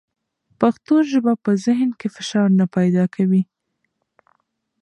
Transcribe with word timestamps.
پښتو 0.59 0.95
ژبه 1.11 1.33
په 1.43 1.51
ذهن 1.65 1.89
کې 1.99 2.07
فشار 2.15 2.49
نه 2.59 2.65
پیدا 2.75 3.05
کوي. 3.15 3.43